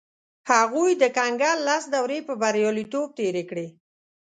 [0.51, 3.67] هغوی د کنګل لس دورې په بریالیتوب تېرې کړې.